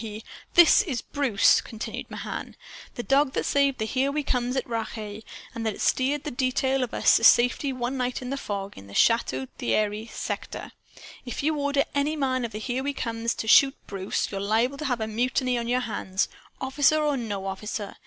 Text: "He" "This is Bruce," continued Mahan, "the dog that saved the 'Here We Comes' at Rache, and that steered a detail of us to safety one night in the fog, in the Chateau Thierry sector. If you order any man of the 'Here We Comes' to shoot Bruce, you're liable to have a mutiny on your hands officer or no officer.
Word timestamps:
"He" 0.01 0.23
"This 0.55 0.81
is 0.81 1.03
Bruce," 1.03 1.61
continued 1.61 2.09
Mahan, 2.09 2.55
"the 2.95 3.03
dog 3.03 3.33
that 3.33 3.45
saved 3.45 3.77
the 3.77 3.85
'Here 3.85 4.11
We 4.11 4.23
Comes' 4.23 4.55
at 4.55 4.67
Rache, 4.67 5.23
and 5.53 5.63
that 5.63 5.79
steered 5.79 6.25
a 6.25 6.31
detail 6.31 6.81
of 6.81 6.91
us 6.91 7.17
to 7.17 7.23
safety 7.23 7.71
one 7.71 7.97
night 7.97 8.19
in 8.19 8.31
the 8.31 8.35
fog, 8.35 8.75
in 8.75 8.87
the 8.87 8.95
Chateau 8.95 9.45
Thierry 9.59 10.07
sector. 10.11 10.71
If 11.23 11.43
you 11.43 11.55
order 11.55 11.83
any 11.93 12.15
man 12.15 12.43
of 12.43 12.51
the 12.51 12.57
'Here 12.57 12.81
We 12.83 12.93
Comes' 12.93 13.35
to 13.35 13.47
shoot 13.47 13.75
Bruce, 13.85 14.31
you're 14.31 14.41
liable 14.41 14.79
to 14.79 14.85
have 14.85 15.01
a 15.01 15.07
mutiny 15.07 15.55
on 15.55 15.67
your 15.67 15.81
hands 15.81 16.27
officer 16.59 16.99
or 16.99 17.15
no 17.15 17.45
officer. 17.45 17.97